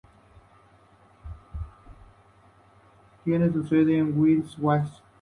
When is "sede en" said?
3.67-4.19